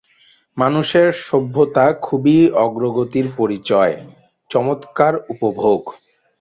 মানুষের 0.57 1.07
সভ্যতার 1.21 1.91
খুবই 2.01 2.37
অগ্রগতির 2.63 3.27
পরিচয়, 3.37 3.95
চমৎকার 4.51 5.13
উপভোগ। 5.33 5.81